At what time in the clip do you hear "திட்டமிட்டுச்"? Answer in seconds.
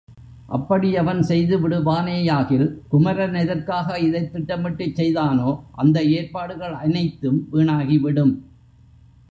4.33-4.95